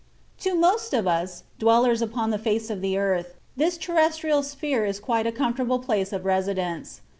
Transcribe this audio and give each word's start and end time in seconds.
To 0.39 0.55
most 0.55 0.95
of 0.95 1.05
us, 1.07 1.43
dwellers 1.59 2.01
upon 2.01 2.31
the 2.31 2.39
face 2.39 2.71
of 2.71 2.81
the 2.81 2.97
earth, 2.97 3.35
this 3.55 3.77
terrestrial 3.77 4.41
sphere 4.41 4.83
is 4.83 4.99
quite 4.99 5.27
a 5.27 5.31
comfortable 5.31 5.77
place 5.77 6.11
of 6.11 6.25
residence. 6.25 7.01